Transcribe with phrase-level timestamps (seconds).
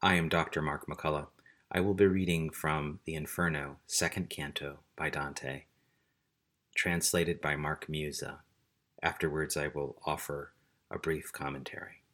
[0.00, 0.62] I am Dr.
[0.62, 1.26] Mark McCullough.
[1.72, 5.64] I will be reading from the Inferno, second canto by Dante,
[6.76, 8.42] translated by Mark Musa.
[9.02, 10.52] Afterwards, I will offer
[10.88, 12.04] a brief commentary.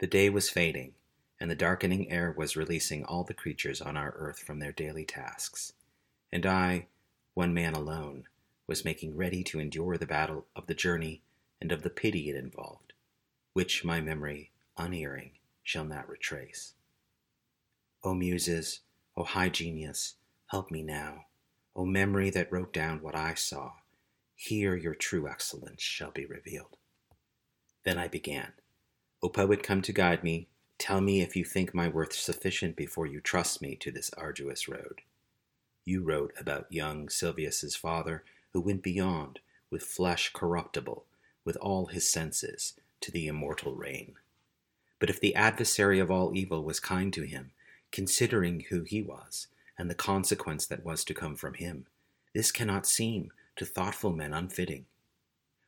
[0.00, 0.92] The day was fading,
[1.40, 5.06] and the darkening air was releasing all the creatures on our earth from their daily
[5.06, 5.72] tasks.
[6.30, 6.88] And I,
[7.32, 8.24] one man alone,
[8.66, 11.22] was making ready to endure the battle of the journey
[11.58, 12.92] and of the pity it involved,
[13.54, 15.32] which my memory, unerring,
[15.62, 16.74] shall not retrace.
[18.02, 18.80] O Muses,
[19.16, 20.14] O high genius,
[20.46, 21.26] help me now.
[21.74, 23.72] O memory that wrote down what I saw,
[24.34, 26.76] here your true excellence shall be revealed.
[27.84, 28.52] Then I began.
[29.22, 30.48] O poet, come to guide me.
[30.78, 34.68] Tell me if you think my worth sufficient before you trust me to this arduous
[34.68, 35.00] road.
[35.84, 38.22] You wrote about young Silvius's father,
[38.52, 41.04] who went beyond, with flesh corruptible,
[41.44, 44.14] with all his senses, to the immortal reign.
[44.98, 47.52] But if the adversary of all evil was kind to him,
[47.92, 49.46] considering who he was,
[49.78, 51.86] and the consequence that was to come from him,
[52.34, 54.86] this cannot seem to thoughtful men unfitting.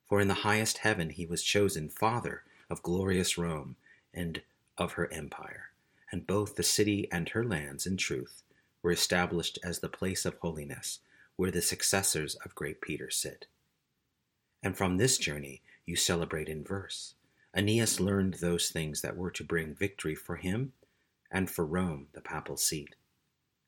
[0.08, 3.76] For in the highest heaven he was chosen Father of glorious Rome
[4.12, 4.42] and
[4.76, 5.70] of her empire,
[6.10, 8.42] and both the city and her lands, in truth,
[8.82, 11.00] were established as the place of holiness,
[11.36, 13.46] where the successors of great Peter sit.
[14.62, 17.14] And from this journey you celebrate in verse
[17.54, 20.72] Aeneas learned those things that were to bring victory for him
[21.30, 22.94] and for Rome, the papal seat.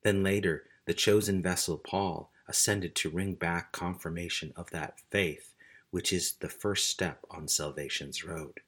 [0.02, 5.52] Then later, the chosen vessel Paul ascended to bring back confirmation of that faith
[5.92, 8.60] which is the first step on salvation's road.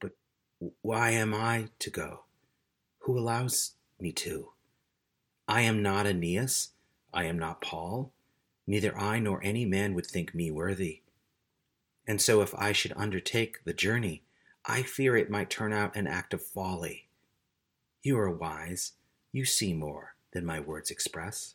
[0.00, 0.12] But
[0.80, 2.20] why am I to go?
[3.00, 4.50] Who allows me to?
[5.48, 6.70] I am not Aeneas,
[7.12, 8.12] I am not Paul,
[8.66, 11.00] neither I nor any man would think me worthy.
[12.06, 14.22] And so, if I should undertake the journey,
[14.66, 17.08] I fear it might turn out an act of folly.
[18.02, 18.92] You are wise,
[19.32, 21.54] you see more than my words express.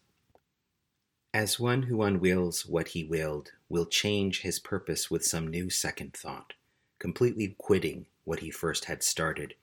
[1.34, 6.14] As one who unwills what he willed will change his purpose with some new second
[6.14, 6.54] thought,
[6.98, 9.54] completely quitting what he first had started,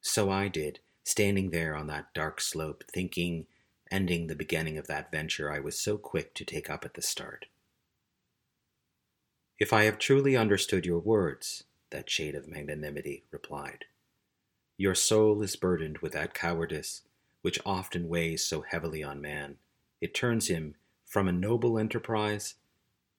[0.00, 3.46] so I did, standing there on that dark slope, thinking,
[3.90, 7.02] ending the beginning of that venture I was so quick to take up at the
[7.02, 7.46] start.
[9.58, 13.84] If I have truly understood your words, that shade of magnanimity replied,
[14.76, 17.02] your soul is burdened with that cowardice
[17.42, 19.58] which often weighs so heavily on man.
[20.00, 20.74] It turns him
[21.06, 22.54] from a noble enterprise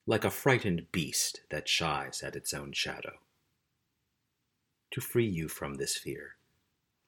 [0.06, 3.14] like a frightened beast that shies at its own shadow.
[4.90, 6.36] To free you from this fear,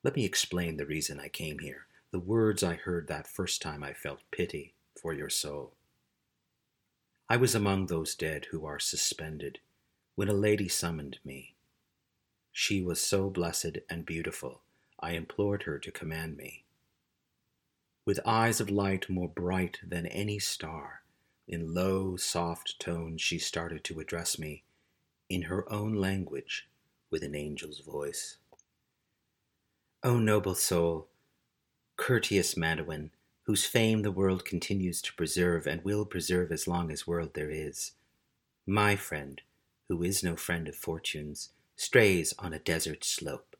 [0.03, 3.83] let me explain the reason I came here, the words I heard that first time
[3.83, 5.73] I felt pity for your soul.
[7.31, 9.59] I was among those dead who are suspended
[10.15, 11.53] when a lady summoned me.
[12.51, 14.63] She was so blessed and beautiful,
[14.99, 16.63] I implored her to command me.
[18.03, 21.03] With eyes of light more bright than any star,
[21.47, 24.63] in low, soft tones she started to address me,
[25.29, 26.67] in her own language,
[27.11, 28.37] with an angel's voice.
[30.03, 31.09] O noble soul,
[31.95, 33.11] courteous Mantuan,
[33.49, 37.49] whose fame the world continues to preserve and will preserve as long as world there
[37.49, 37.93] is.
[38.67, 39.41] My friend,
[39.87, 43.55] who is no friend of fortune's, strays on a desert slope.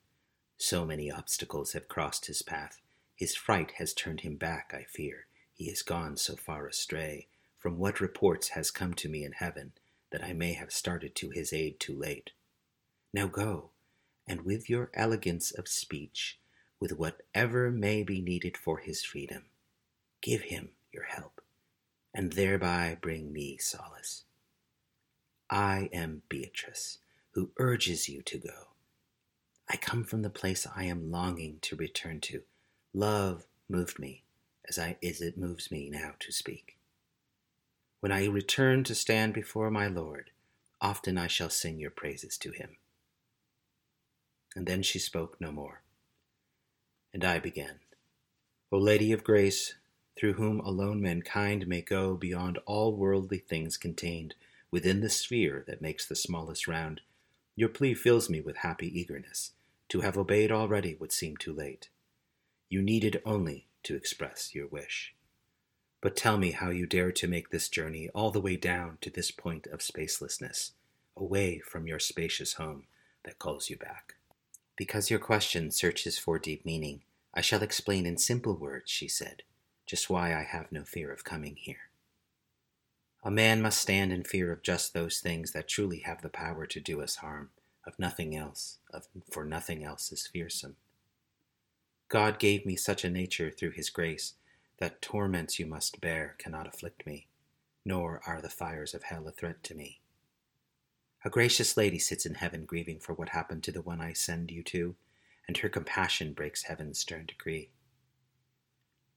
[0.59, 2.79] So many obstacles have crossed his path.
[3.15, 5.25] His fright has turned him back, I fear.
[5.55, 7.25] He has gone so far astray
[7.57, 9.71] from what reports has come to me in heaven
[10.11, 12.29] that I may have started to his aid too late.
[13.11, 13.71] Now go,
[14.27, 16.37] and with your elegance of speech,
[16.79, 19.45] with whatever may be needed for his freedom,
[20.21, 21.41] Give him your help,
[22.13, 24.23] and thereby bring me solace.
[25.49, 26.99] I am Beatrice,
[27.31, 28.67] who urges you to go.
[29.69, 32.41] I come from the place I am longing to return to.
[32.93, 34.23] Love moved me
[34.67, 36.77] as, I, as it moves me now to speak.
[37.99, 40.31] When I return to stand before my Lord,
[40.81, 42.77] often I shall sing your praises to him.
[44.55, 45.81] And then she spoke no more.
[47.13, 47.79] And I began.
[48.71, 49.75] O Lady of Grace,
[50.19, 54.35] through whom alone mankind may go beyond all worldly things contained
[54.69, 56.99] within the sphere that makes the smallest round,
[57.55, 59.51] your plea fills me with happy eagerness
[59.87, 61.87] to have obeyed already would seem too late.
[62.67, 65.15] You needed only to express your wish.
[66.01, 69.09] But tell me how you dare to make this journey all the way down to
[69.09, 70.71] this point of spacelessness,
[71.15, 72.83] away from your spacious home
[73.23, 74.15] that calls you back.
[74.75, 79.43] Because your question searches for deep meaning, I shall explain in simple words, she said
[79.89, 81.89] just why I have no fear of coming here.
[83.23, 86.67] A man must stand in fear of just those things that truly have the power
[86.67, 87.49] to do us harm,
[87.87, 90.75] of nothing else, of, for nothing else is fearsome.
[92.07, 94.35] God gave me such a nature through his grace
[94.77, 97.25] that torments you must bear cannot afflict me,
[97.83, 100.01] nor are the fires of hell a threat to me.
[101.25, 104.51] A gracious lady sits in heaven grieving for what happened to the one I send
[104.51, 104.95] you to,
[105.47, 107.71] and her compassion breaks heaven's stern decree.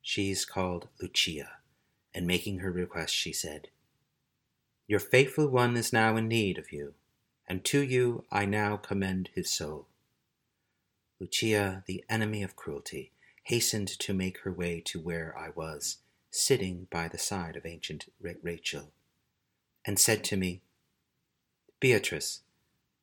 [0.04, 1.58] She is called Lucia,
[2.12, 3.68] and making her request, she said,
[4.88, 6.94] Your faithful one is now in need of you,
[7.46, 9.86] and to you I now commend his soul.
[11.20, 13.12] Lucia, the enemy of cruelty,
[13.44, 15.98] hastened to make her way to where I was,
[16.30, 18.92] sitting by the side of ancient Rachel,
[19.84, 20.62] and said to me,
[21.78, 22.40] Beatrice,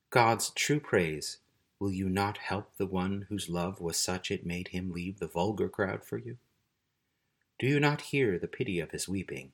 [0.09, 1.37] God's true praise,
[1.79, 5.27] will you not help the one whose love was such it made him leave the
[5.27, 6.37] vulgar crowd for you?
[7.59, 9.51] Do you not hear the pity of his weeping?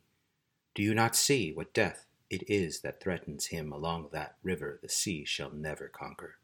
[0.75, 4.89] Do you not see what death it is that threatens him along that river the
[4.89, 6.35] sea shall never conquer?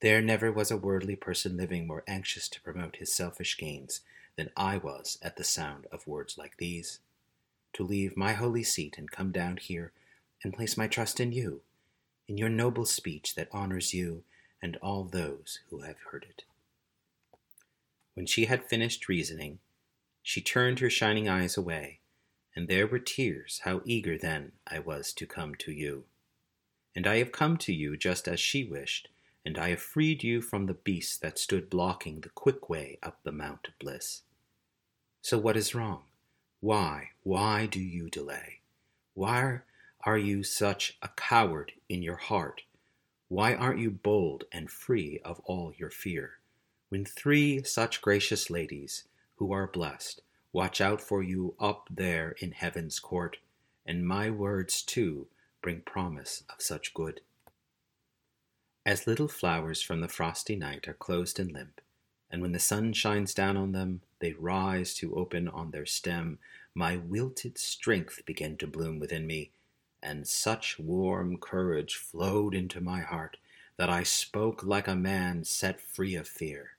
[0.00, 4.00] There never was a worldly person living more anxious to promote his selfish gains
[4.34, 6.98] than I was at the sound of words like these.
[7.74, 9.92] To leave my holy seat and come down here
[10.42, 11.60] and place my trust in you,
[12.26, 14.24] in your noble speech that honors you
[14.60, 16.42] and all those who have heard it.
[18.14, 19.60] When she had finished reasoning,
[20.28, 22.00] she turned her shining eyes away,
[22.54, 23.62] and there were tears.
[23.64, 26.04] How eager then I was to come to you.
[26.94, 29.08] And I have come to you just as she wished,
[29.42, 33.20] and I have freed you from the beast that stood blocking the quick way up
[33.22, 34.20] the Mount of Bliss.
[35.22, 36.02] So what is wrong?
[36.60, 38.60] Why, why do you delay?
[39.14, 39.60] Why
[40.02, 42.64] are you such a coward in your heart?
[43.28, 46.32] Why aren't you bold and free of all your fear?
[46.90, 49.04] When three such gracious ladies,
[49.38, 50.20] who are blessed.
[50.52, 53.38] Watch out for you up there in heaven's court,
[53.86, 55.28] and my words too
[55.62, 57.20] bring promise of such good.
[58.86, 61.80] As little flowers from the frosty night are closed and limp,
[62.30, 66.38] and when the sun shines down on them, they rise to open on their stem,
[66.74, 69.50] my wilted strength began to bloom within me,
[70.02, 73.36] and such warm courage flowed into my heart
[73.76, 76.72] that I spoke like a man set free of fear.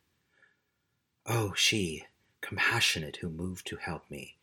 [1.25, 2.06] Oh, she,
[2.41, 4.38] compassionate who moved to help me.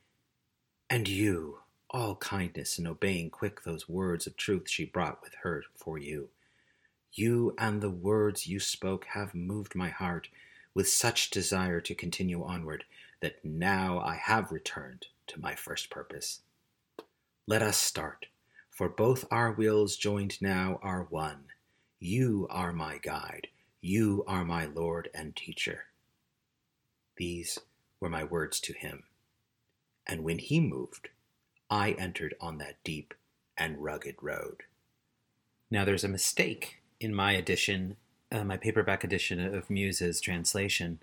[0.89, 1.59] And you,
[1.91, 6.29] all kindness in obeying quick those words of truth she brought with her for you.
[7.13, 10.29] You and the words you spoke have moved my heart
[10.75, 12.85] with such desire to continue onward
[13.21, 16.41] that now I have returned to my first purpose.
[17.47, 18.27] Let us start,
[18.71, 21.45] for both our wills joined now are one.
[21.99, 23.49] You are my guide,
[23.81, 25.85] you are my Lord and teacher.
[27.17, 27.59] These
[28.01, 29.05] were my words to him.
[30.07, 31.09] And when he moved,
[31.71, 33.15] I entered on that deep
[33.57, 34.63] and rugged road.
[35.71, 37.97] Now, there's a mistake in my edition,
[38.31, 41.01] uh, my paperback edition of Musa's translation.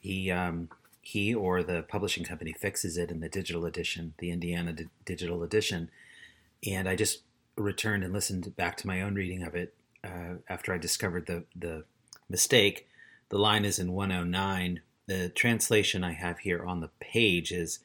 [0.00, 0.70] He, um,
[1.00, 5.42] he or the publishing company fixes it in the digital edition, the Indiana D- digital
[5.42, 5.90] edition.
[6.66, 7.22] And I just
[7.56, 11.44] returned and listened back to my own reading of it uh, after I discovered the,
[11.54, 11.84] the
[12.28, 12.88] mistake.
[13.28, 14.80] The line is in 109
[15.12, 17.80] the translation I have here on the page is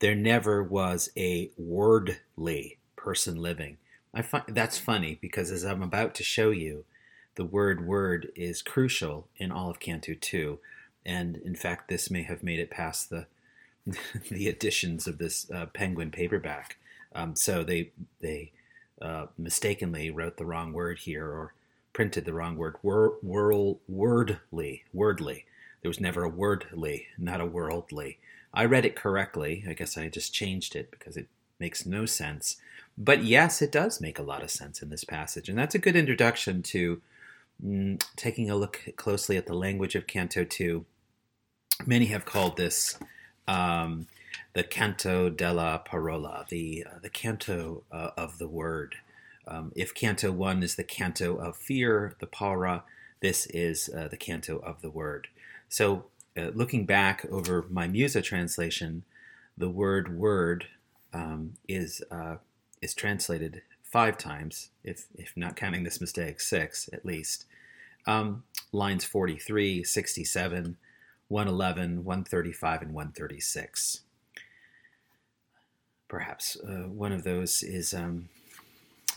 [0.00, 3.78] there never was a wordly person living.
[4.12, 6.84] I find that's funny because as I'm about to show you,
[7.36, 10.58] the word word is crucial in all of Canto 2.
[11.06, 13.26] And in fact, this may have made it past the
[14.30, 16.76] the editions of this uh, Penguin paperback.
[17.14, 18.52] Um, so they they
[19.00, 21.54] uh, mistakenly wrote the wrong word here or
[21.92, 22.76] printed the wrong word.
[22.82, 25.44] Wor- world, wordly, wordly.
[25.84, 28.18] There was never a wordly, not a worldly.
[28.54, 29.66] I read it correctly.
[29.68, 31.28] I guess I just changed it because it
[31.60, 32.56] makes no sense.
[32.96, 35.50] But yes, it does make a lot of sense in this passage.
[35.50, 37.02] And that's a good introduction to
[37.62, 40.86] mm, taking a look closely at the language of Canto 2.
[41.84, 42.98] Many have called this
[43.46, 44.06] um,
[44.54, 48.94] the Canto della Parola, the, uh, the canto uh, of the word.
[49.46, 52.84] Um, if Canto 1 is the canto of fear, the paura,
[53.20, 55.28] this is uh, the canto of the word.
[55.74, 56.04] So,
[56.36, 59.02] uh, looking back over my Musa translation,
[59.58, 60.66] the word "word"
[61.12, 62.36] um, is uh,
[62.80, 67.46] is translated five times, if if not counting this mistake, six at least.
[68.06, 70.76] Um, lines 43, 67,
[71.26, 74.02] 111, 135, and 136.
[76.06, 78.28] Perhaps uh, one of those is um,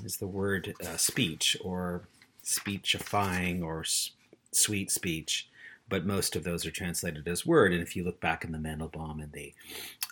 [0.03, 2.07] is the word uh, speech or
[2.41, 4.09] speechifying or s-
[4.51, 5.47] sweet speech
[5.89, 7.73] but most of those are translated as word.
[7.73, 9.53] And if you look back in the Mandelbaum and the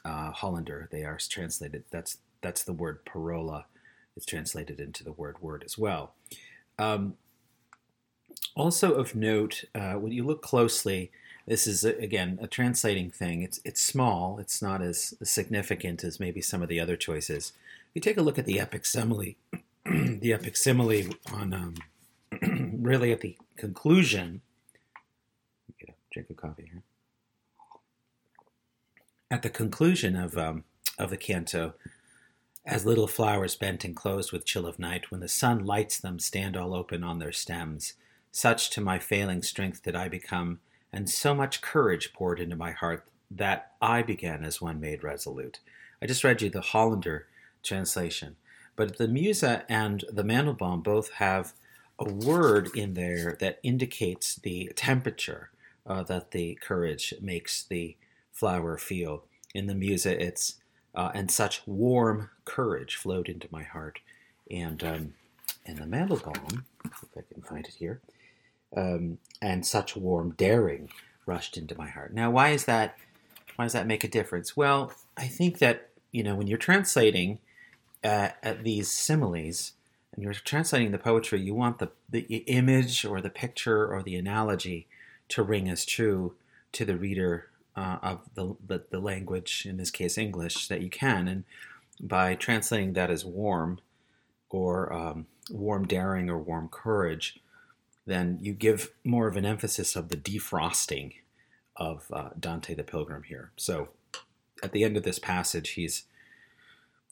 [0.03, 1.84] uh, Hollander, they are translated.
[1.91, 3.65] That's that's the word parola.
[4.15, 6.13] It's translated into the word word as well.
[6.77, 7.15] Um,
[8.55, 11.12] also of note, uh, when you look closely,
[11.48, 13.41] this is again a translating thing.
[13.41, 14.39] It's it's small.
[14.39, 17.53] It's not as significant as maybe some of the other choices.
[17.89, 19.36] If you take a look at the epic simile,
[19.86, 21.75] the epic simile on um,
[22.82, 24.41] really at the conclusion.
[26.15, 26.84] Get a coffee here.
[29.29, 30.63] At the conclusion of um,
[30.98, 31.74] of the canto,
[32.65, 36.19] as little flowers bent and closed with chill of night, when the sun lights them,
[36.19, 37.95] stand all open on their stems.
[38.31, 40.62] Such to my failing strength did I become,
[40.93, 45.60] and so much courage poured into my heart that I began as one made resolute.
[46.01, 47.27] I just read you the Hollander
[47.62, 48.38] translation,
[48.77, 51.51] but the Musa and the Mandelbaum both have
[52.00, 55.50] a word in there that indicates the temperature
[55.86, 57.96] uh, that the courage makes the
[58.32, 59.24] flower feel.
[59.54, 60.56] In the Musa, it's
[60.94, 64.00] uh, and such warm courage flowed into my heart.
[64.50, 65.13] And um,
[65.65, 68.01] in the Mandelbaum, if I can find it here,
[68.75, 70.89] um, and such warm daring
[71.25, 72.13] rushed into my heart.
[72.13, 72.98] Now, why is that?
[73.56, 74.56] Why does that make a difference?
[74.56, 77.39] Well, I think that you know when you're translating
[78.04, 78.30] uh,
[78.62, 79.74] these similes
[80.13, 84.15] and you're translating the poetry, you want the the image or the picture or the
[84.15, 84.88] analogy
[85.29, 86.36] to ring as true
[86.74, 90.89] to the reader uh, of the, the, the language, in this case English, that you
[90.89, 91.27] can.
[91.27, 91.44] And
[92.00, 93.79] by translating that as warm,
[94.50, 97.39] or um, warm daring, or warm courage,
[98.05, 101.13] then you give more of an emphasis of the defrosting
[101.75, 103.51] of uh, Dante the Pilgrim here.
[103.58, 103.89] So
[104.63, 106.03] at the end of this passage, he's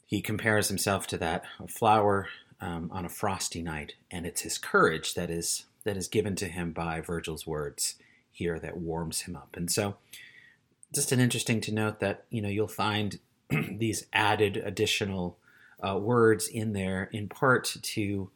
[0.06, 2.28] he compares himself to that flower
[2.60, 6.46] um, on a frosty night, and it's his courage that is that is given to
[6.46, 7.96] him by Virgil's words
[8.30, 9.56] here that warms him up.
[9.56, 9.96] And so,
[10.92, 13.18] just an interesting to note that you know you'll find
[13.50, 15.38] these added additional
[15.86, 18.30] uh, words in there in part to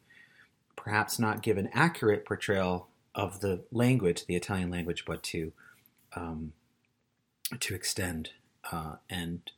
[0.75, 5.51] perhaps not give an accurate portrayal of the language, the Italian language, but to
[6.15, 6.53] um,
[7.59, 8.31] to extend
[8.71, 9.51] uh, and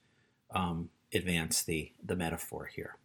[0.53, 2.95] um, advance the the metaphor here.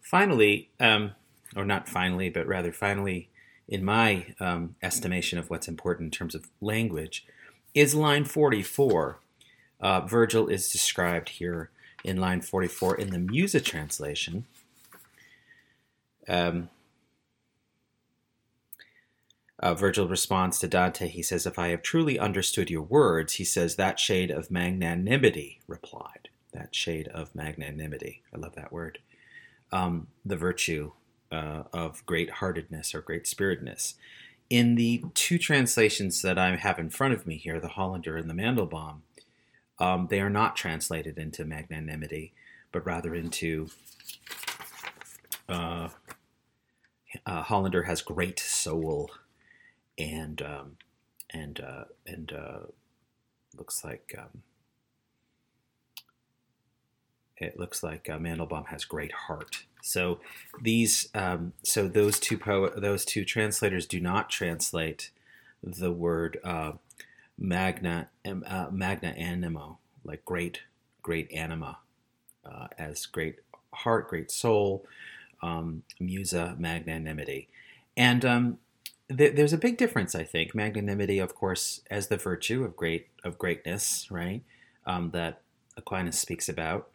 [0.00, 1.12] Finally, um,
[1.56, 3.28] or not finally, but rather finally,
[3.68, 7.26] in my um, estimation of what's important in terms of language,
[7.74, 9.18] is line 44.
[9.80, 11.70] Uh, Virgil is described here
[12.04, 14.44] in line 44 in the Musa translation.
[16.28, 16.68] Um,
[19.58, 21.08] uh, Virgil responds to Dante.
[21.08, 25.60] He says, If I have truly understood your words, he says, that shade of magnanimity
[25.68, 26.28] replied.
[26.52, 28.22] That shade of magnanimity.
[28.34, 28.98] I love that word.
[29.70, 30.92] Um, the virtue
[31.32, 33.94] uh, of great heartedness or great spiritedness.
[34.50, 38.28] In the two translations that I have in front of me here, the Hollander and
[38.28, 38.98] the Mandelbaum,
[39.78, 42.34] um, they are not translated into magnanimity,
[42.70, 43.68] but rather into
[45.48, 45.88] uh,
[47.26, 49.10] uh, Hollander has great soul,
[49.98, 50.76] and um,
[51.30, 52.66] and uh, and uh,
[53.56, 54.42] looks like um,
[57.36, 59.64] it looks like uh, Mandelbaum has great heart.
[59.82, 60.20] So
[60.62, 65.10] these, um, so those two po- those two translators do not translate
[65.62, 66.72] the word uh,
[67.36, 70.60] magna uh, magna animo, like great
[71.02, 71.78] great anima,
[72.46, 73.40] uh, as great
[73.74, 74.86] heart, great soul,
[75.42, 77.48] um, Musa, magnanimity,
[77.96, 78.58] and um,
[79.08, 80.54] th- there's a big difference, I think.
[80.54, 84.42] Magnanimity, of course, as the virtue of great of greatness, right?
[84.86, 85.40] Um, that
[85.76, 86.88] Aquinas speaks about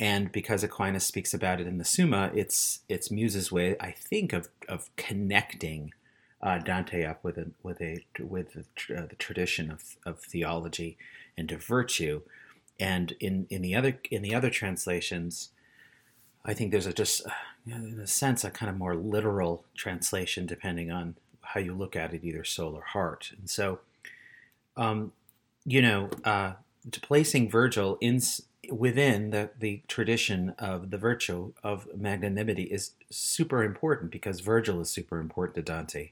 [0.00, 4.32] and because Aquinas speaks about it in the Summa, it's it's Musa's way, I think,
[4.32, 5.92] of of connecting
[6.40, 10.96] uh, Dante up with a with a with the, uh, the tradition of, of theology
[11.36, 12.22] and of virtue,
[12.78, 15.50] and in, in the other in the other translations,
[16.44, 17.30] I think there's a just uh,
[17.66, 22.14] in a sense a kind of more literal translation depending on how you look at
[22.14, 23.80] it, either soul or heart, and so,
[24.76, 25.12] um,
[25.64, 26.52] you know, uh,
[27.02, 28.20] placing Virgil in
[28.70, 34.90] within the, the tradition of the virtue of magnanimity is super important because Virgil is
[34.90, 36.10] super important to Dante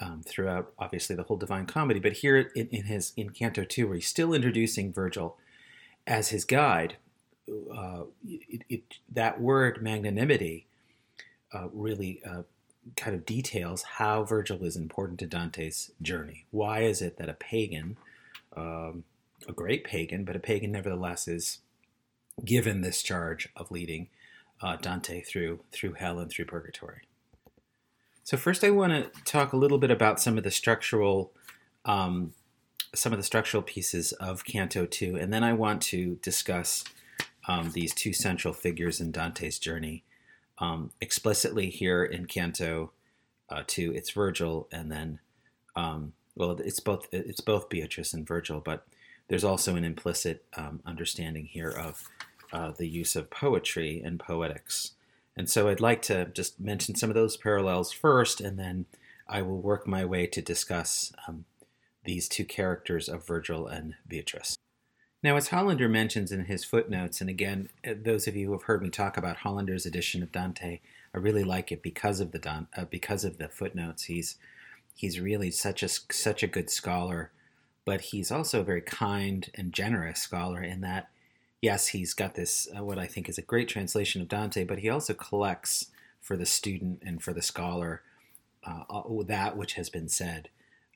[0.00, 2.00] um, throughout, obviously, the whole Divine Comedy.
[2.00, 5.36] But here in, in, his in Canto two, where he's still introducing Virgil
[6.06, 6.96] as his guide,
[7.48, 10.66] uh, it, it, that word magnanimity
[11.52, 12.42] uh, really uh,
[12.96, 16.46] kind of details how Virgil is important to Dante's journey.
[16.50, 17.96] Why is it that a pagan
[18.56, 19.04] um,
[19.48, 21.58] a great pagan, but a pagan nevertheless is
[22.44, 24.08] given this charge of leading
[24.60, 27.02] uh, Dante through through hell and through purgatory.
[28.24, 31.32] So first, I want to talk a little bit about some of the structural
[31.84, 32.32] um,
[32.94, 36.84] some of the structural pieces of Canto Two, and then I want to discuss
[37.48, 40.04] um, these two central figures in Dante's journey
[40.58, 42.92] um, explicitly here in Canto
[43.48, 45.18] uh, to it's Virgil, and then
[45.74, 48.86] um, well, it's both it's both Beatrice and Virgil, but
[49.32, 52.06] there's also an implicit um, understanding here of
[52.52, 54.90] uh, the use of poetry and poetics.
[55.34, 58.84] And so I'd like to just mention some of those parallels first, and then
[59.26, 61.46] I will work my way to discuss um,
[62.04, 64.58] these two characters of Virgil and Beatrice.
[65.22, 68.64] Now, as Hollander mentions in his footnotes, and again, uh, those of you who have
[68.64, 70.80] heard me talk about Hollander's edition of Dante,
[71.14, 74.02] I really like it because of the Don, uh, because of the footnotes.
[74.02, 74.36] He's
[74.94, 77.30] he's really such a such a good scholar,
[77.84, 81.08] but he's also a very kind and generous scholar in that,
[81.60, 84.78] yes, he's got this uh, what I think is a great translation of Dante, but
[84.78, 85.86] he also collects
[86.20, 88.02] for the student and for the scholar
[88.64, 88.84] uh,
[89.24, 90.48] that which has been said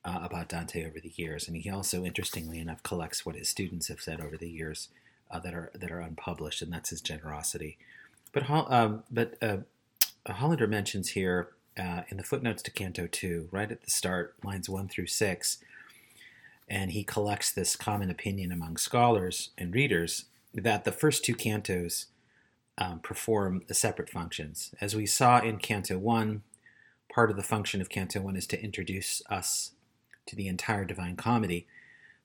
[0.05, 3.89] uh, about Dante over the years, and he also, interestingly enough, collects what his students
[3.89, 4.89] have said over the years
[5.31, 7.77] uh, that are that are unpublished, and that's his generosity.
[8.33, 9.59] But um, but uh,
[10.29, 14.69] Hollander mentions here uh, in the footnotes to Canto two, right at the start, lines
[14.69, 15.59] one through six,
[16.69, 22.07] and he collects this common opinion among scholars and readers that the first two cantos
[22.79, 24.75] um, perform separate functions.
[24.81, 26.43] As we saw in Canto 1,
[27.13, 29.73] part of the function of Canto 1 is to introduce us
[30.27, 31.67] to the entire Divine Comedy.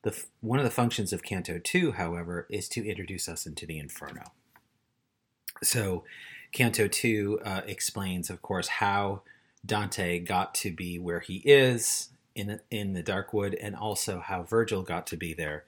[0.02, 3.78] The, one of the functions of Canto 2, however, is to introduce us into the
[3.78, 4.24] Inferno.
[5.64, 6.04] So,
[6.52, 9.22] Canto 2 uh, explains, of course, how
[9.66, 14.44] Dante got to be where he is in, in the Dark Wood, and also how
[14.44, 15.66] Virgil got to be there.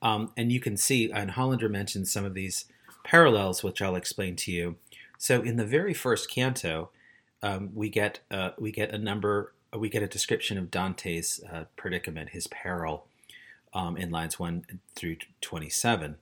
[0.00, 2.66] Um, and you can see, and Hollander mentions some of these
[3.04, 4.76] parallels, which I'll explain to you.
[5.18, 6.90] So, in the very first canto,
[7.42, 11.64] um, we get uh, we get a number we get a description of Dante's uh,
[11.76, 13.06] predicament, his peril,
[13.72, 14.64] um, in lines one
[14.94, 16.16] through twenty-seven.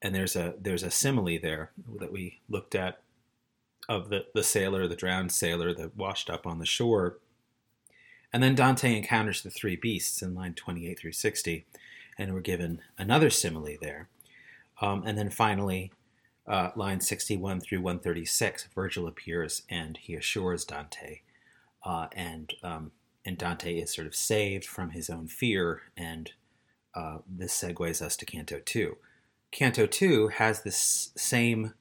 [0.00, 3.00] And there's a there's a simile there that we looked at
[3.88, 7.18] of the the sailor, the drowned sailor that washed up on the shore.
[8.32, 11.66] And then Dante encounters the three beasts in line 28 through 60,
[12.18, 14.08] and we're given another simile there.
[14.80, 15.92] Um, and then finally,
[16.46, 21.20] uh, line 61 through 136, Virgil appears and he assures Dante
[21.84, 22.92] uh, and um,
[23.24, 26.32] and Dante is sort of saved from his own fear, and
[26.94, 28.96] uh, this segues us to Canto two.
[29.50, 31.74] Canto two has this same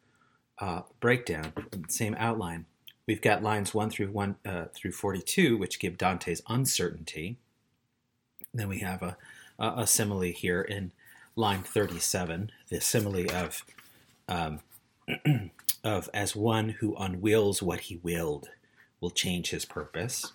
[0.60, 1.54] uh, breakdown,
[1.88, 2.66] same outline.
[3.12, 7.36] We've got lines one through one uh, through forty-two, which give Dante's uncertainty.
[8.54, 9.18] Then we have a,
[9.60, 10.94] a, a simile here in
[11.36, 13.66] line thirty-seven, the simile of
[14.30, 14.62] um,
[15.84, 18.48] of as one who unwills what he willed
[19.02, 20.32] will change his purpose.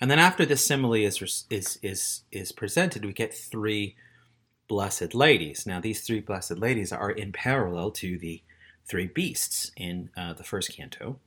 [0.00, 3.96] And then after this simile is, is, is, is presented, we get three
[4.68, 5.66] blessed ladies.
[5.66, 8.40] Now, these three blessed ladies are in parallel to the
[8.86, 11.18] three beasts in uh, the first canto.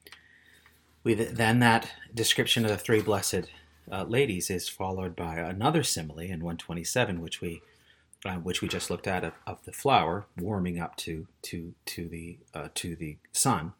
[1.03, 3.49] Then that description of the three blessed
[3.91, 7.61] uh, ladies is followed by another simile in 127, which we
[8.23, 12.07] uh, which we just looked at of, of, the flower warming up to to to
[12.07, 13.73] the uh, to the sun,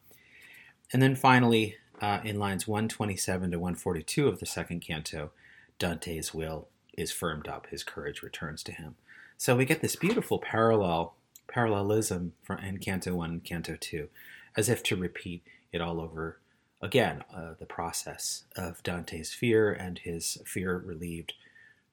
[0.92, 5.32] and then finally uh, in lines 127 to 142 of the second canto,
[5.78, 8.96] Dante's will is firmed up, his courage returns to him.
[9.38, 11.14] So we get this beautiful parallel
[11.48, 14.10] parallelism from in Canto 1 and Canto 2,
[14.58, 16.40] as if to repeat it all over
[16.82, 21.34] again, uh, the process of Dante's fear and his fear relieved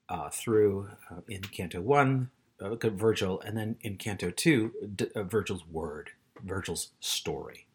[0.08, 5.22] uh, through uh, in Canto 1, uh, Virgil, and then in Canto 2, D- uh,
[5.22, 6.10] Virgil's word,
[6.42, 7.66] Virgil's story.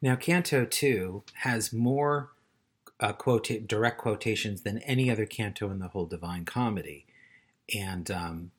[0.00, 2.30] Now, Canto 2 has more
[3.00, 3.12] uh,
[3.66, 7.06] direct quotations than any other canto in the whole Divine Comedy.
[7.74, 8.50] And, um,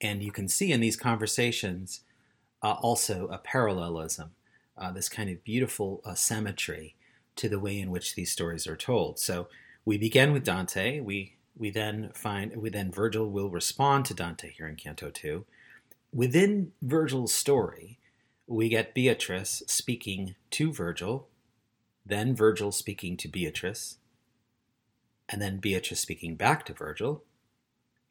[0.00, 2.00] and you can see in these conversations
[2.62, 4.32] also a parallelism,
[4.76, 6.94] uh, this kind of beautiful uh, symmetry
[7.36, 9.18] to the way in which these stories are told.
[9.18, 9.48] So
[9.84, 11.00] we begin with Dante.
[11.00, 15.44] We we then find we then Virgil will respond to Dante here in Canto 2.
[16.12, 17.98] Within Virgil's story,
[18.46, 21.28] we get Beatrice speaking to Virgil,
[22.04, 23.96] then Virgil speaking to Beatrice,
[25.28, 27.24] and then Beatrice speaking back to Virgil,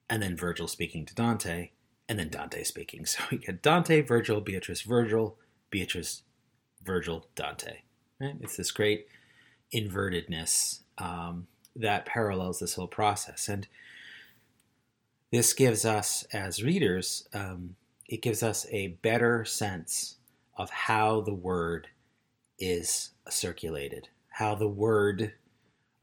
[0.09, 1.69] and then Virgil speaking to Dante,
[2.09, 3.05] and then Dante speaking.
[3.05, 5.37] So we get Dante, Virgil, Beatrice, Virgil,
[5.69, 6.23] Beatrice,
[6.83, 7.79] Virgil, Dante.
[8.19, 8.35] Right?
[8.41, 9.07] It's this great
[9.73, 13.47] invertedness um, that parallels this whole process.
[13.47, 13.67] And
[15.31, 17.75] this gives us, as readers, um,
[18.07, 20.17] it gives us a better sense
[20.57, 21.87] of how the word
[22.59, 25.33] is circulated, how the word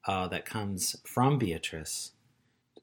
[0.06, 2.12] uh, that comes from Beatrice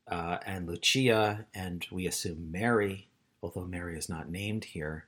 [0.08, 3.10] uh, and Lucia, and we assume Mary,
[3.42, 5.08] although Mary is not named here,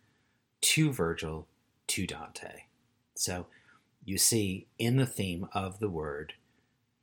[0.62, 1.48] to Virgil,
[1.88, 2.64] to Dante.
[3.18, 3.48] So
[4.06, 6.34] you see in the theme of the word,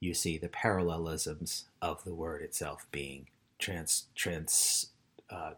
[0.00, 4.90] you see the parallelisms of the word itself being trans trans
[5.30, 5.52] uh,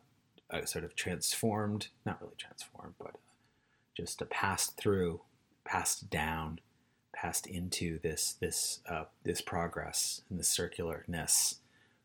[0.51, 3.17] uh, sort of transformed, not really transformed, but
[3.97, 5.21] just a passed through,
[5.65, 6.61] passed down,
[7.15, 11.57] passed into this this uh, this progress and this circularness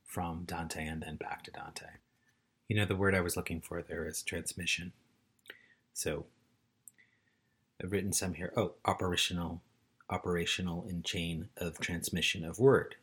[0.05, 1.85] from Dante and then back to Dante.
[2.67, 4.93] You know, the word I was looking for there is transmission.
[5.93, 6.25] So
[7.81, 8.53] I've written some here.
[8.55, 9.61] Oh, operational,
[10.09, 12.95] operational in chain of transmission of word,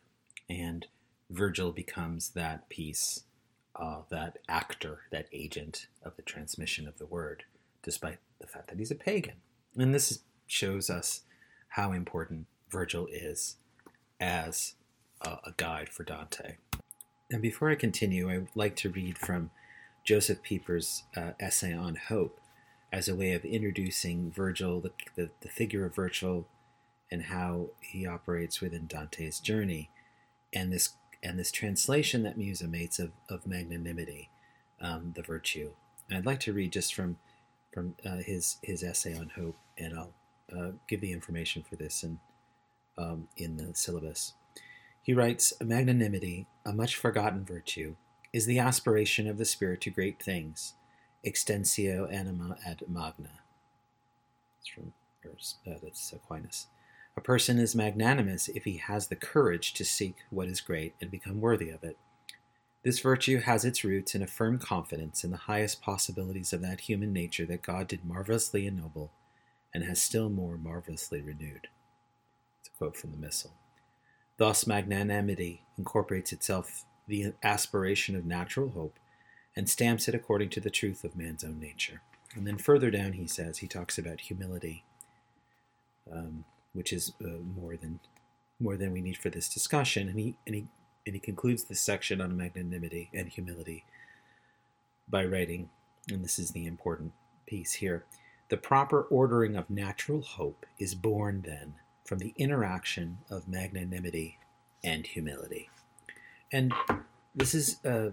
[0.49, 0.87] and
[1.29, 3.23] Virgil becomes that piece,
[3.75, 7.43] uh, that actor, that agent of the transmission of the word,
[7.83, 9.35] despite the fact that he's a pagan.
[9.77, 11.21] And this shows us
[11.69, 13.57] how important Virgil is
[14.19, 14.73] as
[15.21, 16.55] a, guide for Dante.
[17.31, 19.51] And before I continue, I would like to read from
[20.03, 22.39] Josef Pieper's uh, essay on hope
[22.91, 26.47] as a way of introducing Virgil, the, the, the, figure of Virgil,
[27.11, 29.89] and how he operates within Dante's journey,
[30.53, 34.29] and this and this translation that Musa makes of, of magnanimity,
[34.79, 35.71] um, the virtue.
[36.07, 37.17] And I'd like to read just from
[37.73, 40.13] from uh, his his essay on hope, and I'll
[40.55, 42.19] uh, give the information for this in
[42.97, 44.33] um, in the syllabus.
[45.03, 47.95] He writes, "Magnanimity, a much forgotten virtue,
[48.33, 50.73] is the aspiration of the spirit to great things."
[51.25, 53.41] Extensio anima ad magna.
[54.59, 54.93] It's from
[55.25, 56.67] uh, that's Aquinas.
[57.17, 61.11] A person is magnanimous if he has the courage to seek what is great and
[61.11, 61.97] become worthy of it.
[62.83, 66.81] This virtue has its roots in a firm confidence in the highest possibilities of that
[66.81, 69.11] human nature that God did marvelously ennoble
[69.73, 71.67] and has still more marvelously renewed.
[72.59, 73.51] It's a quote from the Missal.
[74.37, 78.97] Thus, magnanimity incorporates itself the aspiration of natural hope
[79.55, 82.01] and stamps it according to the truth of man's own nature.
[82.35, 84.83] And then further down, he says, he talks about humility,
[86.11, 87.99] um, which is uh, more than
[88.61, 90.09] more than we need for this discussion.
[90.09, 90.67] And he and he
[91.05, 93.85] and he concludes this section on magnanimity and humility
[95.07, 95.69] by writing,
[96.09, 97.13] and this is the important
[97.47, 98.05] piece here.
[98.49, 104.39] The proper ordering of natural hope is born then from the interaction of magnanimity
[104.83, 105.69] and humility.
[106.51, 106.73] And
[107.35, 108.09] this is uh,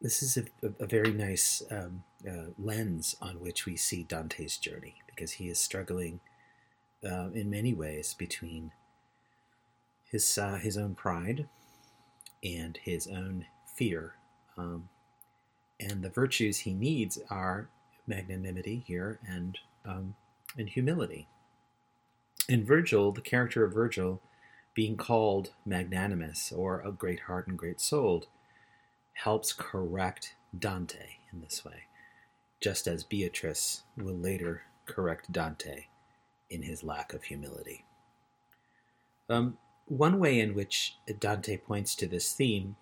[0.00, 0.44] this is a,
[0.80, 5.58] a very nice um, uh, lens on which we see Dante's journey because he is
[5.58, 6.20] struggling
[7.04, 8.72] uh, in many ways between
[10.10, 11.48] his uh, his own pride
[12.44, 14.14] and his own fear,
[14.56, 14.88] um,
[15.80, 17.68] and the virtues he needs are
[18.06, 20.14] magnanimity here and um,
[20.56, 21.26] and humility.
[22.48, 24.20] In Virgil, the character of Virgil,
[24.74, 28.24] being called magnanimous or of great heart and great soul,
[29.16, 31.84] helps correct Dante in this way,
[32.60, 35.86] just as Beatrice will later correct Dante
[36.50, 37.84] in his lack of humility.
[39.28, 42.76] Um, one way in which Dante points to this theme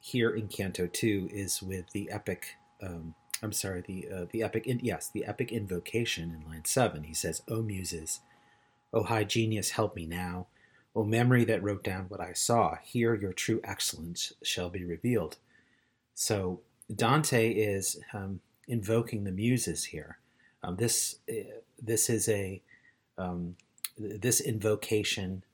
[0.00, 2.56] here in Canto 2 is with the epic.
[2.82, 4.66] Um, I'm sorry, the uh, the epic.
[4.66, 7.04] In, yes, the epic invocation in line seven.
[7.04, 8.20] He says, "O muses,
[8.92, 10.46] O high genius, help me now.
[10.96, 15.36] O memory that wrote down what I saw, here your true excellence shall be revealed.
[16.14, 16.60] So
[16.92, 20.18] Dante is um, invoking the muses here.
[20.62, 22.62] Um, this uh, this is a
[23.18, 23.56] um,
[23.98, 25.44] this invocation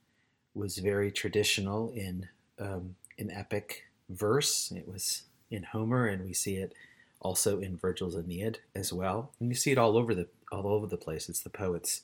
[0.55, 4.71] was very traditional in um, in epic verse.
[4.71, 6.73] It was in Homer, and we see it
[7.19, 9.31] also in Virgil's Aeneid as well.
[9.41, 11.27] And you see it all over the all over the place.
[11.27, 12.03] It's the poet's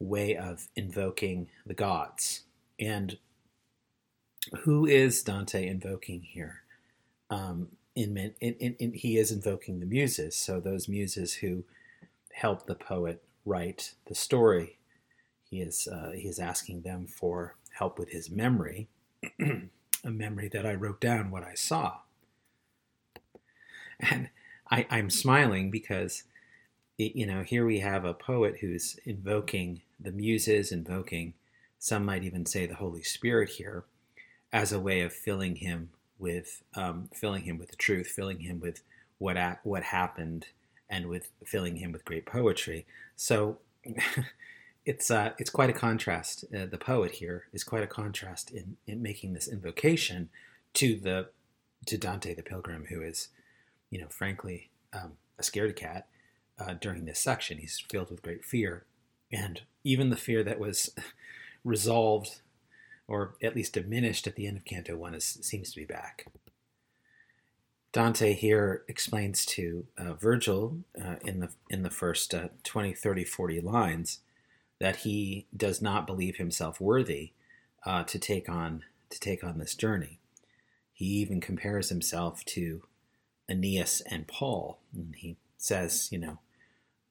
[0.00, 2.42] way of invoking the gods.
[2.78, 3.18] And
[4.60, 6.62] who is Dante invoking here?
[7.30, 11.64] Um, in, in, in, he is invoking the muses, so those muses who
[12.32, 14.78] help the poet write the story.
[15.50, 18.88] He is uh, he is asking them for help with his memory,
[19.40, 21.98] a memory that I wrote down what I saw.
[23.98, 24.28] And
[24.70, 26.24] I, I'm smiling because,
[26.98, 31.34] you know, here we have a poet who's invoking the muses, invoking
[31.78, 33.84] some might even say the Holy Spirit here,
[34.52, 38.60] as a way of filling him with um, filling him with the truth, filling him
[38.60, 38.82] with
[39.18, 40.46] what what happened,
[40.88, 42.86] and with filling him with great poetry.
[43.16, 43.58] So
[44.84, 46.44] it's uh, it's quite a contrast.
[46.44, 50.30] Uh, the poet here is quite a contrast in in making this invocation
[50.74, 51.28] to the
[51.86, 53.28] to Dante the Pilgrim, who is,
[53.90, 56.06] you know, frankly, um, a scaredy cat.
[56.58, 58.84] Uh, during this section, he's filled with great fear,
[59.30, 60.90] and even the fear that was
[61.64, 62.40] resolved
[63.06, 66.26] or at least diminished at the end of Canto 1, is, seems to be back.
[67.92, 73.24] Dante here explains to uh, Virgil uh, in the in the first uh, 20, 30,
[73.24, 74.20] 40 lines
[74.78, 77.32] that he does not believe himself worthy
[77.86, 80.20] uh, to take on to take on this journey.
[80.92, 82.82] He even compares himself to
[83.48, 86.40] Aeneas and Paul, and he says, you know,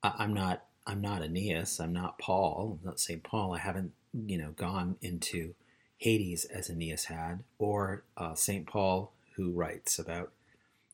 [0.03, 3.21] I'm not I'm not Aeneas, I'm not Paul, I'm not St.
[3.21, 3.53] Paul.
[3.53, 5.53] I haven't, you know, gone into
[5.97, 8.67] Hades as Aeneas had, or uh, St.
[8.67, 10.31] Paul who writes about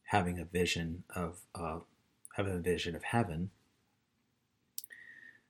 [0.06, 1.80] having a vision of uh,
[2.36, 3.50] having a vision of heaven.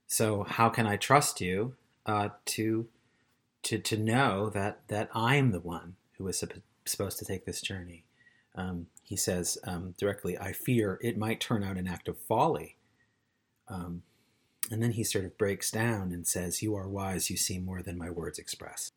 [0.08, 2.88] So how can I trust you uh, to
[3.64, 6.44] to to know that that I'm the one who is
[6.86, 8.06] supposed to take this journey?
[8.56, 12.78] Um, he says um, directly, "I fear it might turn out an act of folly."
[13.68, 14.04] Um,
[14.74, 17.84] and then he sort of breaks down and says, You are wise, you see more
[17.84, 18.92] than my words express.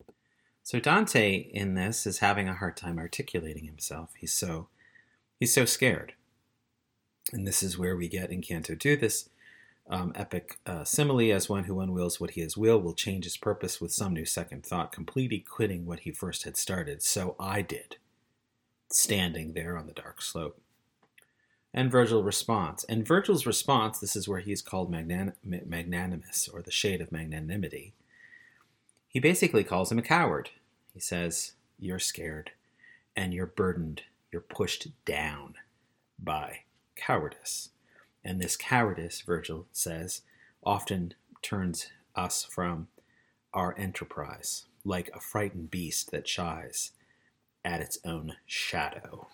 [0.63, 4.09] So Dante in this is having a hard time articulating himself.
[4.17, 4.69] He's so
[5.39, 6.13] he's so scared.
[7.31, 9.29] And this is where we get in Canto 2 this
[9.87, 13.37] um, epic uh, simile as one who unwills what he has will will change his
[13.37, 17.03] purpose with some new second thought, completely quitting what he first had started.
[17.03, 17.97] So I did,
[18.91, 20.59] standing there on the dark slope
[21.77, 22.83] and Virgil response.
[22.85, 27.93] And Virgil's response, this is where he's called magnan- magnanimous or the shade of magnanimity.
[29.07, 30.49] He basically calls him a coward.
[30.91, 32.49] He says, You're scared
[33.15, 35.53] and you're burdened, you're pushed down
[36.17, 36.61] by
[36.95, 37.69] cowardice.
[38.25, 40.23] And this cowardice, Virgil says,
[40.63, 41.13] often
[41.43, 42.87] turns us from
[43.53, 46.93] our enterprise, like a frightened beast that shies
[47.63, 49.27] at its own shadow.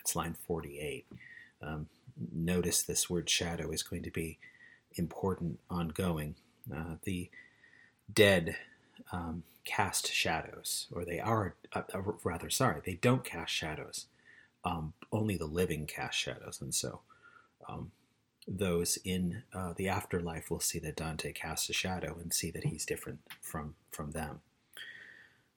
[0.00, 1.06] It's line 48.
[1.62, 1.88] Um,
[2.32, 4.38] notice this word shadow is going to be
[4.94, 6.34] important ongoing.
[6.74, 7.30] Uh, the
[8.12, 8.56] dead
[9.12, 14.06] um, cast shadows, or they are, uh, uh, rather, sorry, they don't cast shadows.
[14.64, 16.60] Um, only the living cast shadows.
[16.60, 17.00] And so
[17.68, 17.90] um,
[18.46, 22.64] those in uh, the afterlife will see that Dante casts a shadow and see that
[22.64, 24.40] he's different from, from them.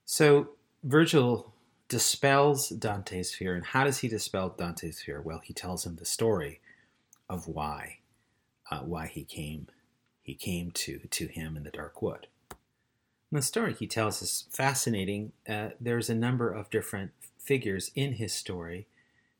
[0.04, 0.50] So
[0.82, 1.52] Virgil
[1.88, 3.54] dispels Dante's fear.
[3.54, 5.20] And how does he dispel Dante's fear?
[5.20, 6.60] Well, he tells him the story
[7.28, 7.98] of why,
[8.70, 9.68] uh, why he came,
[10.22, 12.26] he came to to him in the dark wood.
[12.50, 15.32] And the story he tells is fascinating.
[15.48, 18.86] Uh, there's a number of different figures in his story.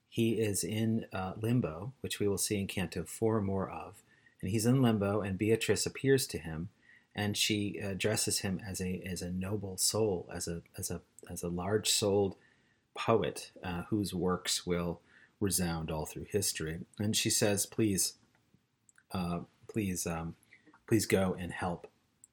[0.09, 4.02] He is in uh, limbo, which we will see in Canto four more of,
[4.40, 5.20] and he's in limbo.
[5.20, 6.68] And Beatrice appears to him,
[7.16, 11.00] and she addresses him as a as a noble soul, as a as a
[11.31, 12.37] as a large souled
[12.94, 15.00] poet uh, whose works will
[15.40, 16.81] resound all through history.
[16.98, 18.14] And she says, "Please,
[19.12, 20.37] uh, please, um,
[20.87, 21.88] please go and help,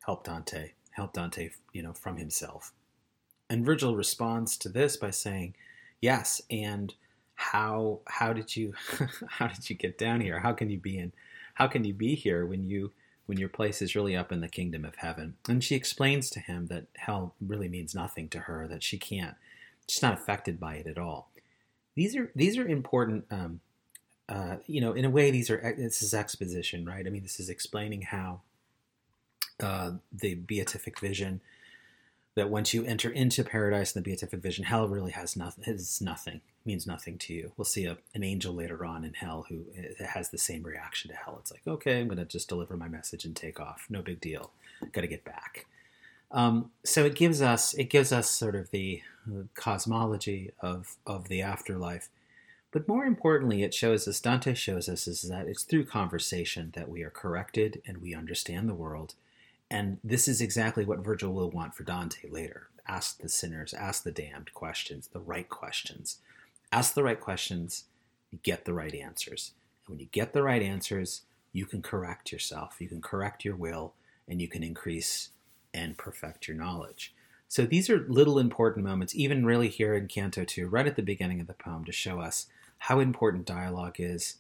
[0.06, 2.74] help Dante, help Dante, you know, from himself."
[3.50, 5.56] And Virgil responds to this by saying,
[6.02, 6.94] "Yes, and
[7.36, 8.74] how how did you
[9.30, 10.40] how did you get down here?
[10.40, 11.14] How can you be in
[11.54, 12.92] how can you be here when you
[13.26, 16.40] when your place is really up in the kingdom of heaven?" And she explains to
[16.40, 19.36] him that hell really means nothing to her, that she can't
[19.88, 21.30] she's not affected by it at all.
[21.96, 23.26] These are these are important.
[23.30, 23.60] Um,
[24.30, 27.06] uh, you know, in a way, these are this is exposition, right?
[27.06, 28.42] I mean, this is explaining how
[29.62, 31.42] uh, the beatific vision
[32.36, 35.64] that once you enter into paradise and the beatific vision, hell really has nothing.
[35.68, 37.52] Is nothing means nothing to you.
[37.58, 41.12] We'll see a, an angel later on in hell who uh, has the same reaction
[41.12, 41.38] to hell.
[41.40, 43.86] It's like, okay, I'm going to just deliver my message and take off.
[43.90, 44.52] No big deal.
[44.92, 45.66] Got to get back.
[46.32, 49.02] Um, so it gives us it gives us sort of the
[49.54, 52.10] cosmology of of the afterlife,
[52.72, 56.90] but more importantly, it shows us Dante shows us is that it's through conversation that
[56.90, 59.14] we are corrected and we understand the world,
[59.74, 62.68] and this is exactly what Virgil will want for Dante later.
[62.88, 66.20] Ask the sinners, ask the damned questions, the right questions.
[66.72, 67.86] Ask the right questions,
[68.30, 69.54] you get the right answers.
[69.88, 73.56] And when you get the right answers, you can correct yourself, you can correct your
[73.56, 73.96] will,
[74.28, 75.30] and you can increase
[75.74, 77.16] and perfect your knowledge.
[77.48, 81.02] So these are little important moments, even really here in Canto 2, right at the
[81.02, 82.46] beginning of the poem, to show us
[82.78, 84.36] how important dialogue is,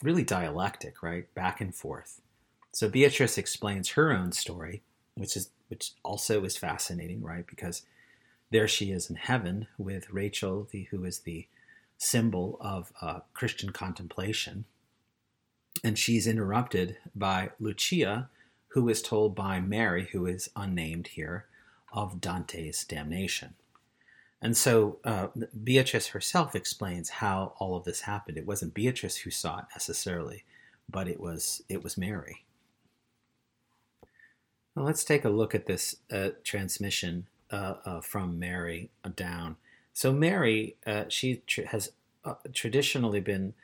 [0.00, 1.32] really dialectic, right?
[1.34, 2.20] Back and forth.
[2.76, 4.82] So Beatrice explains her own story,
[5.14, 7.46] which is which also is fascinating, right?
[7.46, 7.84] Because
[8.50, 11.48] there she is in heaven with Rachel, the, who is the
[11.96, 14.66] symbol of uh, Christian contemplation.
[15.82, 18.28] And she's interrupted by Lucia,
[18.68, 21.46] who is told by Mary, who is unnamed here,
[21.94, 23.54] of Dante's damnation.
[24.42, 25.28] And so uh,
[25.64, 28.36] Beatrice herself explains how all of this happened.
[28.36, 30.44] It wasn't Beatrice who saw it necessarily,
[30.90, 32.42] but it was it was Mary.
[34.76, 39.56] Well, let's take a look at this uh, transmission uh, uh from Mary down.
[39.94, 41.92] So Mary, uh, she tr- has
[42.24, 43.54] uh, traditionally been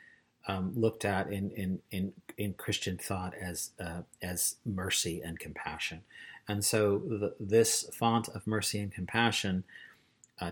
[0.47, 6.01] um, looked at in, in, in, in Christian thought as, uh, as mercy and compassion.
[6.47, 9.63] And so the, this font of mercy and compassion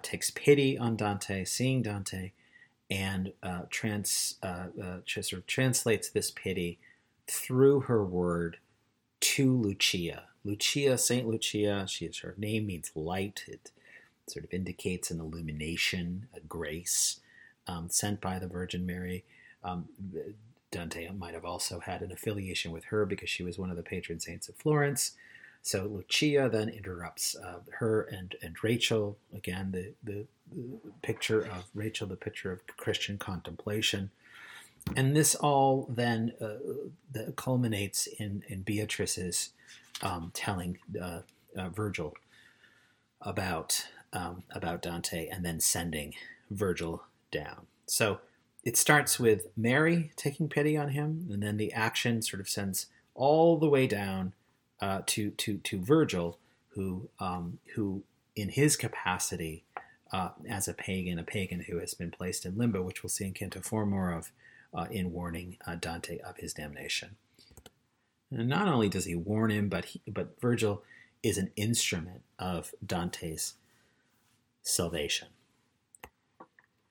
[0.01, 2.31] takes pity on Dante, seeing Dante,
[2.89, 3.33] and
[3.69, 6.79] trans, sort of translates this pity
[7.27, 8.55] through her word
[9.19, 10.29] to Lucia.
[10.43, 13.43] Lucia, Saint Lucia, she is, her name means light.
[13.47, 13.71] It
[14.27, 17.19] sort of indicates an illumination, a grace
[17.67, 19.23] um, sent by the Virgin Mary.
[19.63, 19.85] Um,
[20.71, 23.83] Dante might have also had an affiliation with her because she was one of the
[23.83, 25.11] patron saints of Florence.
[25.61, 29.17] So Lucia then interrupts uh, her and, and Rachel.
[29.35, 34.09] Again, the, the, the, picture of Rachel, the picture of Christian contemplation.
[34.95, 39.51] And this all then uh, culminates in, in Beatrice's
[40.01, 41.21] um, telling uh,
[41.57, 42.13] uh Virgil
[43.21, 46.13] about, um, about Dante and then sending
[46.49, 47.67] Virgil down.
[47.85, 48.19] So
[48.63, 52.87] it starts with Mary taking pity on him, and then the action sort of sends
[53.15, 54.33] all the way down
[54.79, 56.37] uh, to to to Virgil,
[56.69, 58.03] who um, who
[58.35, 59.63] in his capacity
[60.11, 63.25] uh, as a pagan, a pagan who has been placed in limbo, which we'll see
[63.25, 64.31] in Canto four more of,
[64.73, 67.15] uh, in warning uh, Dante of his damnation.
[68.31, 70.83] And not only does he warn him, but he, but Virgil
[71.21, 73.55] is an instrument of Dante's
[74.63, 75.27] salvation.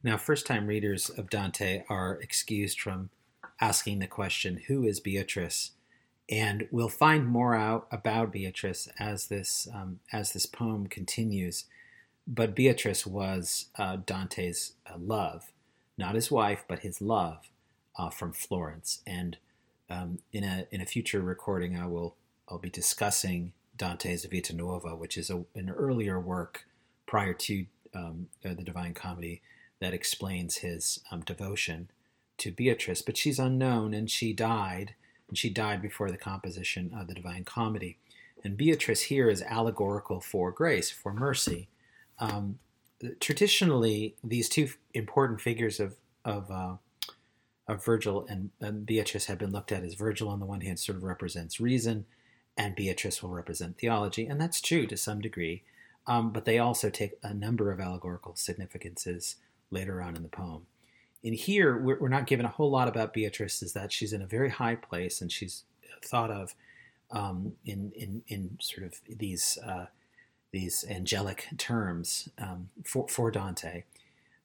[0.03, 3.11] Now, first time readers of Dante are excused from
[3.61, 5.73] asking the question, Who is Beatrice?
[6.31, 11.65] And we'll find more out about Beatrice as this, um, as this poem continues.
[12.27, 15.53] But Beatrice was uh, Dante's uh, love,
[15.99, 17.51] not his wife, but his love
[17.99, 19.03] uh, from Florence.
[19.07, 19.39] And
[19.91, 22.17] um, in, a, in a future recording, I will
[22.49, 26.67] I'll be discussing Dante's Vita Nuova, which is a, an earlier work
[27.07, 29.43] prior to um, uh, the Divine Comedy
[29.81, 31.91] that explains his um, devotion
[32.39, 34.95] to Beatrice, but she's unknown and she died,
[35.29, 37.99] and she died before the composition of the Divine Comedy.
[38.43, 41.69] And Beatrice here is allegorical for grace, for mercy.
[42.19, 42.59] Um,
[43.21, 46.75] traditionally, these two important figures of of, uh,
[47.71, 50.79] of Virgil and, and, Beatrice have been looked at as Virgil on the one hand
[50.79, 52.07] sort of represents reason,
[52.57, 55.63] and Beatrice will represent theology, and that's true to some degree.
[56.07, 59.37] Um, but they also take a number of allegorical significances
[59.71, 60.67] later on in the poem.
[61.23, 64.23] In here, we're, we're not given a whole lot about Beatrice, is that she's in
[64.23, 65.65] a very high place and she's
[66.03, 66.55] thought of
[67.11, 69.87] um, in, in, in sort of these, uh,
[70.51, 73.85] these angelic terms um, for, for Dante.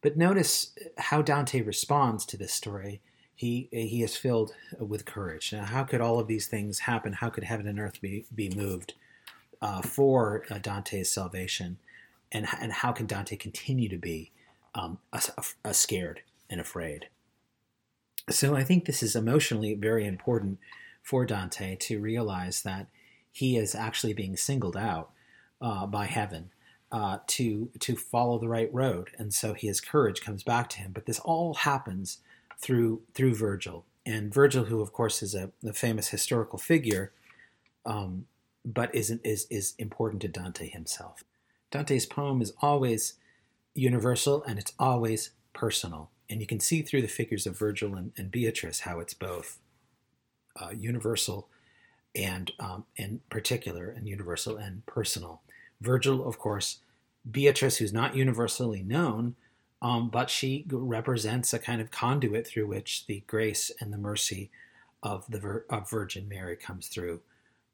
[0.01, 3.01] But notice how Dante responds to this story.
[3.36, 5.52] He, he is filled with courage.
[5.52, 7.13] Now, how could all of these things happen?
[7.13, 8.93] How could heaven and earth be, be moved
[9.62, 11.78] uh, for uh, Dante's salvation?
[12.32, 14.32] And, and how can Dante continue to be
[14.76, 15.21] um, a,
[15.63, 17.08] a, scared and afraid.
[18.30, 20.60] So I think this is emotionally very important
[21.02, 22.88] for Dante to realize that
[23.32, 25.12] he is actually being singled out
[25.62, 26.52] uh, by heaven
[26.91, 30.91] uh, to to follow the right road, and so his courage comes back to him.
[30.93, 32.19] But this all happens
[32.59, 37.11] through through Virgil, and Virgil, who of course is a, a famous historical figure,
[37.85, 38.25] um,
[38.63, 41.23] but isn't is is important to Dante himself.
[41.71, 43.15] Dante's poem is always
[43.73, 46.09] universal and it's always personal.
[46.29, 49.59] And you can see through the figures of Virgil and, and Beatrice how it's both
[50.59, 51.49] uh, universal
[52.15, 55.41] and um, in particular, and universal and personal.
[55.81, 56.79] Virgil, of course,
[57.29, 59.35] Beatrice, who's not universally known,
[59.86, 64.50] um, but she represents a kind of conduit through which the grace and the mercy
[65.04, 67.21] of the Vir- of Virgin Mary comes through,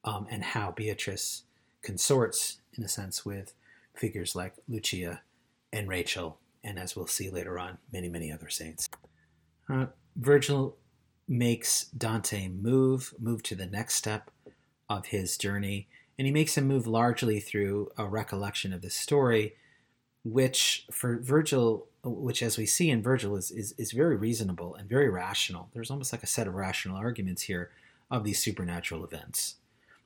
[0.04, 1.44] um, and how Beatrice
[1.82, 3.54] consorts, in a sense, with
[3.96, 5.22] figures like Lucia
[5.72, 8.90] and Rachel, and as we'll see later on, many, many other saints.
[9.70, 9.86] Uh,
[10.18, 10.76] Virgil
[11.30, 14.30] makes Dante move, move to the next step
[14.90, 15.88] of his journey,
[16.20, 19.56] and he makes him move largely through a recollection of the story,
[20.26, 24.90] which for Virgil, which as we see in Virgil is, is, is very reasonable and
[24.90, 25.70] very rational.
[25.74, 27.70] There's almost like a set of rational arguments here
[28.10, 29.56] of these supernatural events.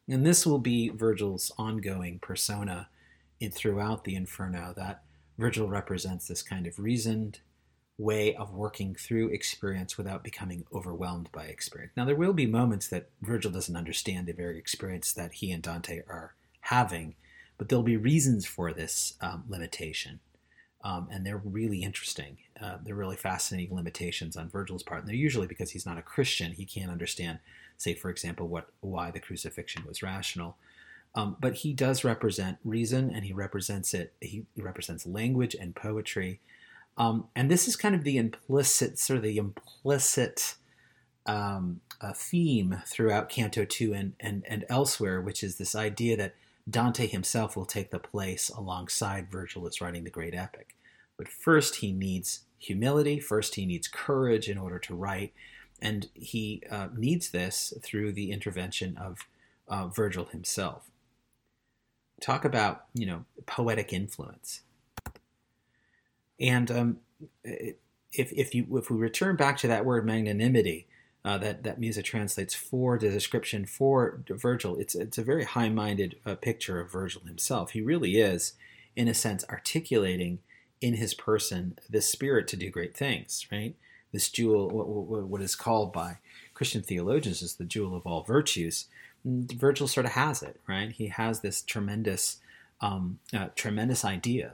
[0.08, 2.90] And this will be Virgil's ongoing persona
[3.40, 5.04] in, throughout the Inferno, that
[5.38, 7.40] Virgil represents this kind of reasoned
[7.98, 11.94] way of working through experience without becoming overwhelmed by experience.
[11.96, 15.64] Now, there will be moments that Virgil doesn't understand the very experience that he and
[15.64, 17.16] Dante are having,
[17.58, 20.20] but there'll be reasons for this um, limitation.
[20.86, 22.38] Um, and they're really interesting.
[22.62, 25.00] Uh, they're really fascinating limitations on Virgil's part.
[25.00, 26.52] And they're usually because he's not a Christian.
[26.52, 27.40] He can't understand,
[27.76, 30.58] say, for example, what why the crucifixion was rational.
[31.16, 34.14] Um, but he does represent reason, and he represents it.
[34.22, 36.40] He, represents language and poetry,
[36.98, 40.56] um, and this is kind of the implicit, sort of the implicit
[41.26, 41.80] um,
[42.14, 46.36] theme throughout Canto two and, and and elsewhere, which is this idea that
[46.70, 50.76] Dante himself will take the place alongside Virgil as writing the great epic.
[51.18, 53.20] But first, he needs humility.
[53.20, 55.34] First, he needs courage in order to write.
[55.82, 59.20] And he uh, needs this through the intervention of
[59.68, 60.90] uh, Virgil himself.
[62.22, 64.62] Talk about, you know, poetic influence.
[66.40, 66.98] And um,
[67.44, 67.76] if,
[68.12, 70.88] if, you, if we return back to that word magnanimity,
[71.26, 74.78] uh, that that Musa translates for the description for Virgil.
[74.78, 77.72] It's it's a very high-minded uh, picture of Virgil himself.
[77.72, 78.54] He really is,
[78.96, 80.40] in a sense, articulating
[80.82, 83.48] in his person this spirit to do great things.
[83.52, 83.76] Right,
[84.14, 86.20] this jewel, what, what is called by
[86.54, 88.86] Christian theologians is the jewel of all virtues.
[89.26, 90.62] Virgil sort of has it.
[90.68, 92.38] Right, he has this tremendous,
[92.82, 94.54] um, uh, tremendous idea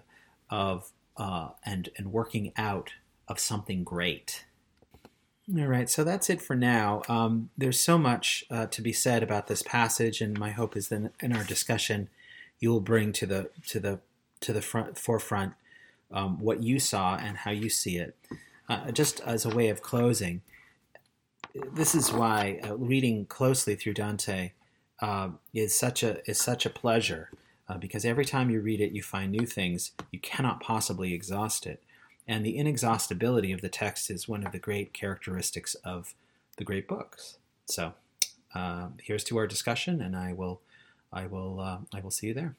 [0.50, 2.94] of uh, and and working out
[3.28, 4.46] of something great
[5.50, 7.02] all right, so that's it for now.
[7.10, 10.90] Um, there's so much uh, to be said about this passage, and my hope is
[10.90, 12.10] that in our discussion,
[12.60, 14.00] you will bring to the to the
[14.42, 15.54] to the front forefront
[16.12, 18.16] um, what you saw and how you see it.
[18.70, 20.42] Uh, just as a way of closing,
[21.74, 24.52] this is why uh, reading closely through Dante
[25.02, 27.30] uh, is such a is such a pleasure
[27.68, 29.92] uh, because every time you read it, you find new things.
[30.12, 31.82] You cannot possibly exhaust it.
[32.32, 36.16] And the inexhaustibility of the text is one of the great characteristics of
[36.56, 37.40] the great books.
[37.66, 37.92] So
[38.56, 40.62] uh, here's to our discussion, and I will,
[41.12, 42.50] I will, uh, I will see you there.